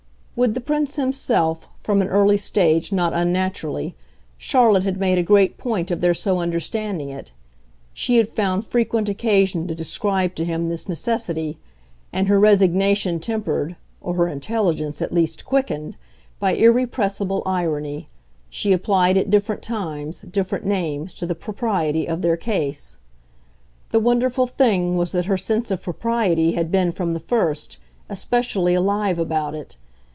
[0.33, 3.93] With the Prince himself, from an early stage, not unnaturally,
[4.39, 7.31] Charlotte had made a great point of their so understanding it;
[7.93, 11.59] she had found frequent occasion to describe to him this necessity,
[12.11, 15.95] and, her resignation tempered, or her intelligence at least quickened,
[16.39, 18.07] by irrepressible irony,
[18.49, 22.97] she applied at different times different names to the propriety of their case.
[23.91, 27.77] The wonderful thing was that her sense of propriety had been, from the first,
[28.09, 29.77] especially alive about it.